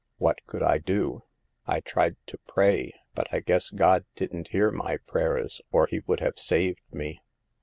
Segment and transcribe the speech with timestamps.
[0.17, 1.25] What could I do?
[1.67, 6.21] I tried to pray, but I guess God didn't hear my prayers, or He would
[6.21, 7.21] have saved me.